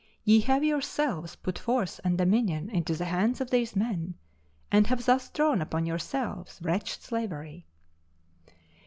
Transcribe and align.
Ye 0.23 0.39
have 0.39 0.63
yourselves 0.63 1.35
put 1.35 1.59
force 1.59 1.99
and 1.99 2.17
dominion 2.17 2.71
into 2.71 2.95
the 2.95 3.05
hands 3.05 3.39
of 3.39 3.51
these 3.51 3.75
men, 3.75 4.15
and 4.71 4.87
have 4.87 5.05
thus 5.05 5.29
drawn 5.29 5.61
upon 5.61 5.85
yourselves 5.85 6.57
wretched 6.63 7.03
slavery." 7.03 7.67